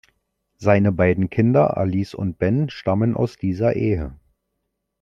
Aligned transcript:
Seine 0.57 0.91
beiden 0.91 1.29
Kinder, 1.29 1.77
Alice 1.77 2.15
und 2.15 2.39
Ben, 2.39 2.71
stammen 2.71 3.15
aus 3.15 3.37
dieser 3.37 3.75
Ehe. 3.75 4.17